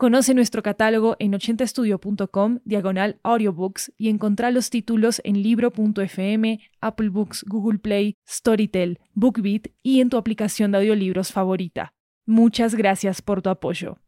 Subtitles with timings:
[0.00, 7.44] Conoce nuestro catálogo en 80estudio.com, diagonal audiobooks, y encontrá los títulos en libro.fm, Apple Books,
[7.46, 11.92] Google Play, Storytel, BookBeat y en tu aplicación de audiolibros favorita.
[12.24, 13.98] Muchas gracias por tu apoyo.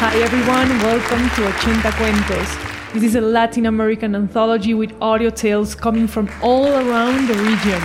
[0.00, 2.63] Hi everyone, welcome to 80 Cuentos.
[2.94, 7.80] This is a Latin American anthology with audio tales coming from all around the region.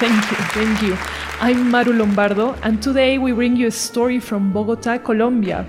[0.00, 0.96] Thank you, thank you.
[1.38, 5.66] I'm Maru Lombardo, and today we bring you a story from Bogota, Colombia.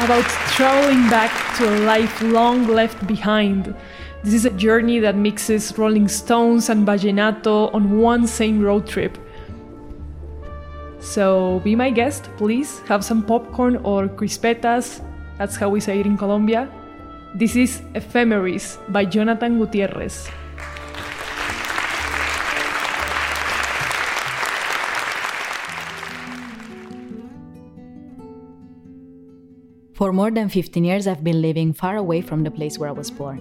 [0.00, 0.24] About
[0.56, 3.72] traveling back to a life long left behind.
[4.24, 9.16] This is a journey that mixes Rolling Stones and Vallenato on one same road trip.
[10.98, 12.80] So be my guest, please.
[12.88, 15.00] Have some popcorn or crispetas,
[15.40, 16.68] that's how we say it in Colombia.
[17.34, 20.28] This is Ephemeris by Jonathan Gutierrez.
[29.94, 32.92] For more than 15 years, I've been living far away from the place where I
[32.92, 33.40] was born.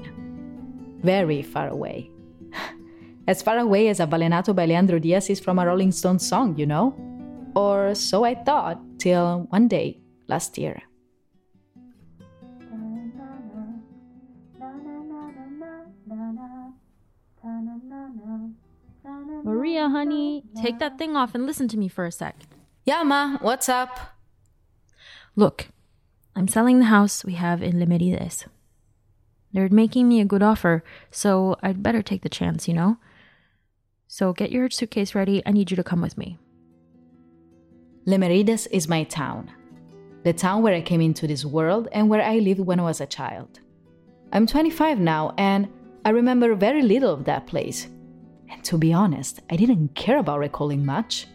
[1.03, 2.09] Very far away.
[3.27, 6.57] as far away as a Vallenato by Leandro Diaz is from a Rolling Stones song,
[6.57, 6.95] you know?
[7.57, 10.81] Or so I thought, till one day, last year.
[19.43, 22.35] Maria, honey, take that thing off and listen to me for a sec.
[22.85, 23.99] Yeah, Ma, what's up?
[25.35, 25.67] Look,
[26.35, 28.45] I'm selling the house we have in Le Merides.
[29.53, 32.97] They're making me a good offer, so I'd better take the chance, you know?
[34.07, 35.41] So get your suitcase ready.
[35.45, 36.37] I need you to come with me.
[38.05, 39.51] Le Merides is my town.
[40.23, 43.01] The town where I came into this world and where I lived when I was
[43.01, 43.59] a child.
[44.31, 45.67] I'm 25 now, and
[46.05, 47.87] I remember very little of that place.
[48.49, 51.27] And to be honest, I didn't care about recalling much.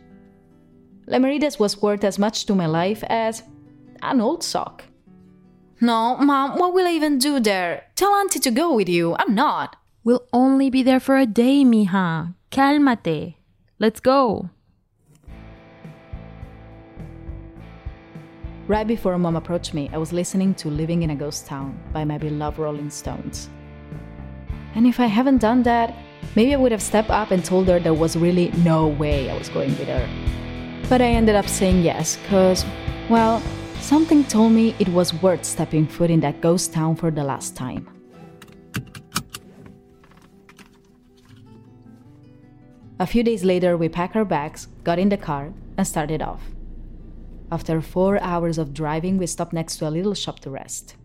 [1.06, 3.42] Le Merides was worth as much to my life as
[4.02, 4.84] an old sock.
[5.80, 7.84] No, Mom, what will I even do there?
[7.94, 9.14] Tell Auntie to go with you.
[9.18, 9.76] I'm not.
[10.02, 12.34] We'll only be there for a day, mija.
[12.50, 13.34] Cálmate.
[13.78, 14.50] Let's go.
[18.66, 22.04] Right before Mom approached me, I was listening to Living in a Ghost Town by
[22.04, 23.50] my beloved Rolling Stones.
[24.74, 25.94] And if I haven't done that,
[26.34, 29.38] maybe I would have stepped up and told her there was really no way I
[29.38, 30.08] was going with her.
[30.88, 32.64] But I ended up saying yes, because,
[33.08, 33.42] well,
[33.80, 37.56] something told me it was worth stepping foot in that ghost town for the last
[37.56, 37.88] time.
[43.00, 46.42] A few days later, we packed our bags, got in the car, and started off.
[47.50, 50.96] After four hours of driving, we stopped next to a little shop to rest.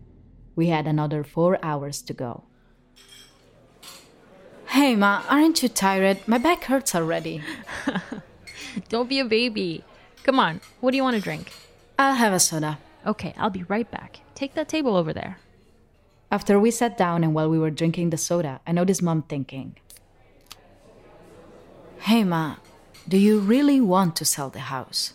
[0.56, 2.44] We had another four hours to go.
[4.80, 6.26] Hey, Ma, aren't you tired?
[6.26, 7.42] My back hurts already.
[8.88, 9.84] Don't be a baby.
[10.22, 11.52] Come on, what do you want to drink?
[11.98, 12.78] I'll have a soda.
[13.06, 14.20] Okay, I'll be right back.
[14.34, 15.36] Take that table over there.
[16.30, 19.76] After we sat down and while we were drinking the soda, I noticed Mom thinking.
[21.98, 22.56] Hey, Ma,
[23.06, 25.12] do you really want to sell the house?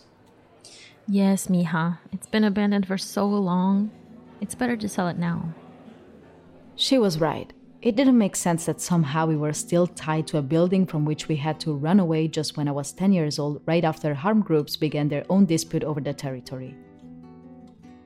[1.08, 1.98] Yes, mija.
[2.12, 3.90] It's been abandoned for so long.
[4.40, 5.54] It's better to sell it now.
[6.76, 7.52] She was right.
[7.86, 11.28] It didn't make sense that somehow we were still tied to a building from which
[11.28, 14.42] we had to run away just when I was 10 years old, right after harm
[14.42, 16.74] groups began their own dispute over the territory.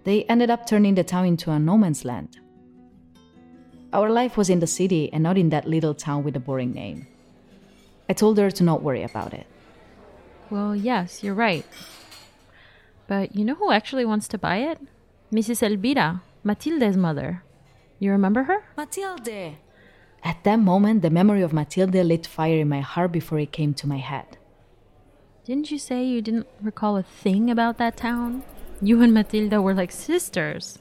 [0.04, 2.38] They ended up turning the town into a no man's land.
[3.94, 6.74] Our life was in the city and not in that little town with a boring
[6.74, 7.06] name.
[8.06, 9.46] I told her to not worry about it.
[10.50, 11.64] Well, yes, you're right.
[13.06, 14.78] But you know who actually wants to buy it?
[15.32, 15.62] Mrs.
[15.62, 17.44] Elvira, Matilde's mother.
[17.98, 18.64] You remember her?
[18.76, 19.56] Matilde!
[20.22, 23.74] At that moment, the memory of Matilde lit fire in my heart before it came
[23.74, 24.36] to my head.
[25.44, 28.42] Didn't you say you didn't recall a thing about that town?
[28.82, 30.78] You and Matilda were like sisters.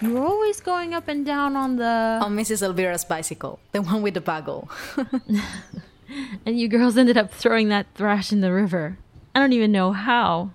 [0.00, 2.20] You were always going up and down on the.
[2.22, 2.62] On Mrs.
[2.62, 4.70] Elvira's bicycle, the one with the bagel.
[6.46, 8.98] and you girls ended up throwing that thrash in the river.
[9.34, 10.52] I don't even know how.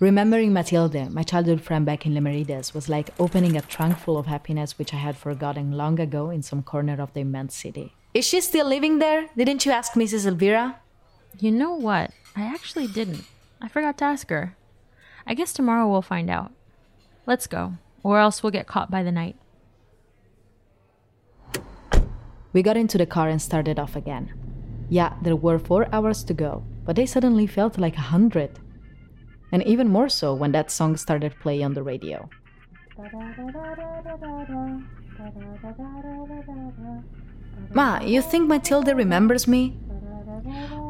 [0.00, 4.24] Remembering Matilde, my childhood friend back in Lemerides, was like opening a trunk full of
[4.24, 7.92] happiness which I had forgotten long ago in some corner of the immense city.
[8.14, 9.28] Is she still living there?
[9.36, 10.24] Didn't you ask Mrs.
[10.24, 10.80] Elvira?
[11.38, 12.12] You know what?
[12.34, 13.24] I actually didn't.
[13.60, 14.56] I forgot to ask her.
[15.26, 16.50] I guess tomorrow we'll find out.
[17.26, 19.36] Let's go, or else we'll get caught by the night.
[22.54, 24.32] We got into the car and started off again.
[24.88, 28.58] Yeah, there were four hours to go, but they suddenly felt like a hundred.
[29.52, 32.28] And even more so when that song started playing on the radio.
[37.74, 39.76] Ma, you think Matilda remembers me?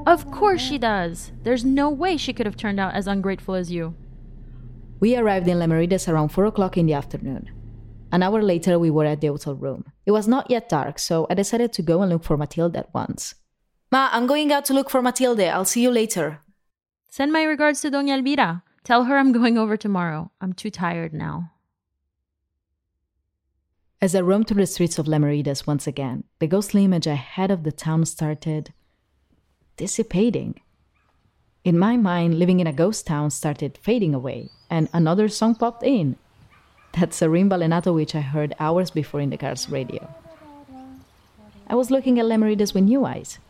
[0.06, 1.32] Of course she does.
[1.42, 3.94] There's no way she could have turned out as ungrateful as you.
[5.00, 7.50] We arrived in Lemerides around 4 o'clock in the afternoon.
[8.12, 9.84] An hour later, we were at the hotel room.
[10.04, 12.94] It was not yet dark, so I decided to go and look for Matilda at
[12.94, 13.34] once.
[13.92, 15.40] Ma, I'm going out to look for Matilde.
[15.40, 16.40] I'll see you later.
[17.12, 18.62] Send my regards to Doña Elvira.
[18.84, 20.30] Tell her I'm going over tomorrow.
[20.40, 21.50] I'm too tired now.
[24.00, 27.50] As I roamed through the streets of Lemerides once again, the ghostly image I had
[27.50, 28.72] of the town started
[29.76, 30.60] dissipating.
[31.64, 35.82] In my mind, living in a ghost town started fading away, and another song popped
[35.82, 36.16] in.
[36.92, 40.08] That Serene Vallenato which I heard hours before in the car's radio.
[41.66, 43.40] I was looking at Lemerides with new eyes.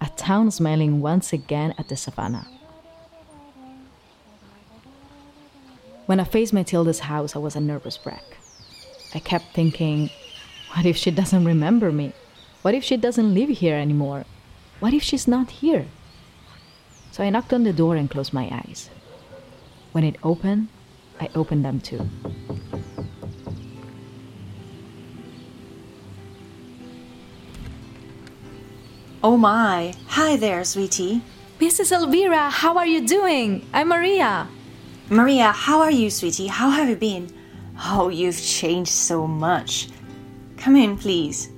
[0.00, 2.46] A town smiling once again at the savannah.
[6.12, 8.36] When I faced Matilda's house, I was a nervous wreck.
[9.14, 10.10] I kept thinking,
[10.74, 12.12] what if she doesn't remember me?
[12.60, 14.26] What if she doesn't live here anymore?
[14.78, 15.86] What if she's not here?
[17.12, 18.90] So I knocked on the door and closed my eyes.
[19.92, 20.68] When it opened,
[21.18, 22.06] I opened them too.
[29.24, 29.94] Oh my.
[30.08, 31.22] Hi there, sweetie.
[31.58, 31.90] Mrs.
[31.90, 33.66] Elvira, how are you doing?
[33.72, 34.46] I'm Maria.
[35.12, 36.46] Maria, how are you, sweetie?
[36.46, 37.28] How have you been?
[37.84, 39.90] Oh, you've changed so much.
[40.56, 41.50] Come in, please.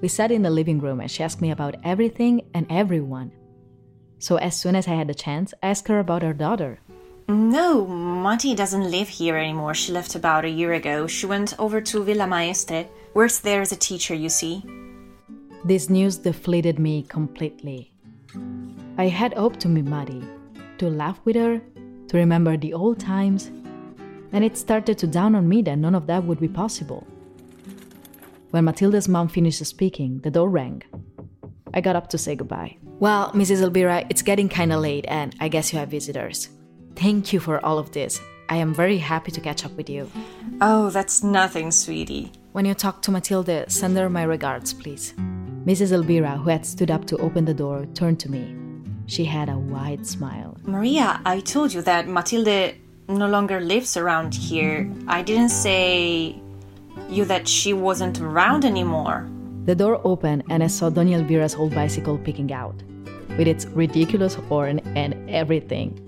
[0.00, 3.32] We sat in the living room and she asked me about everything and everyone.
[4.20, 6.78] So as soon as I had the chance, I asked her about her daughter.
[7.26, 9.74] No, Mati doesn't live here anymore.
[9.74, 11.08] She left about a year ago.
[11.08, 12.86] She went over to Villa Maestre.
[13.12, 14.62] Works there as a teacher, you see.
[15.64, 17.90] This news deflated me completely.
[18.98, 20.22] I had hoped to meet Mari,
[20.78, 21.60] to laugh with her,
[22.16, 23.50] to remember the old times,
[24.32, 27.06] and it started to dawn on me that none of that would be possible.
[28.50, 30.82] When Matilda's mom finished speaking, the door rang.
[31.74, 32.78] I got up to say goodbye.
[33.00, 33.62] Well, Mrs.
[33.62, 36.48] Elvira, it's getting kinda late, and I guess you have visitors.
[36.94, 38.20] Thank you for all of this.
[38.48, 40.10] I am very happy to catch up with you.
[40.60, 42.32] Oh, that's nothing, sweetie.
[42.52, 45.12] When you talk to Matilda, send her my regards, please.
[45.66, 45.92] Mrs.
[45.92, 48.65] Elvira, who had stood up to open the door, turned to me.
[49.06, 50.56] She had a wide smile.
[50.64, 52.74] Maria, I told you that Matilde
[53.08, 54.90] no longer lives around here.
[55.06, 56.40] I didn't say
[57.08, 59.28] you that she wasn't around anymore.
[59.64, 62.74] The door opened and I saw Doña Elvira's old bicycle peeking out,
[63.38, 66.02] with its ridiculous horn and everything.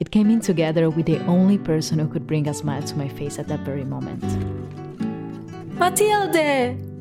[0.00, 3.08] It came in together with the only person who could bring a smile to my
[3.08, 4.22] face at that very moment.
[5.78, 6.93] Matilde!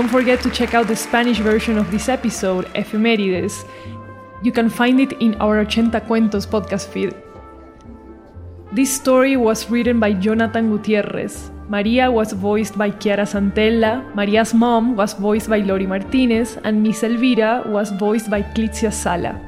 [0.00, 3.68] Don't forget to check out the Spanish version of this episode, Efemérides.
[4.42, 7.14] You can find it in our Ochenta Cuentos podcast feed.
[8.72, 11.50] This story was written by Jonathan Gutierrez.
[11.68, 17.02] Maria was voiced by Chiara Santella, Maria's mom was voiced by Lori Martinez, and Miss
[17.02, 19.38] Elvira was voiced by Clitzia Sala.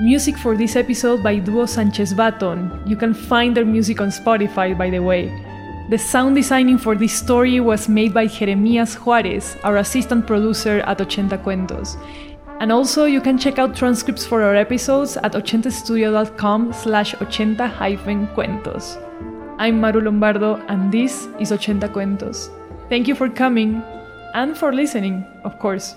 [0.00, 2.72] Music for this episode by Duo Sanchez Baton.
[2.86, 5.28] You can find their music on Spotify, by the way.
[5.88, 10.98] The sound designing for this story was made by Jeremias Juarez, our assistant producer at
[10.98, 11.96] Ochenta Cuentos.
[12.58, 18.26] And also, you can check out transcripts for our episodes at ochentastudio.com slash ochenta hyphen
[18.34, 18.96] cuentos.
[19.58, 22.50] I'm Maru Lombardo, and this is Ochenta Cuentos.
[22.88, 23.80] Thank you for coming,
[24.34, 25.94] and for listening, of course.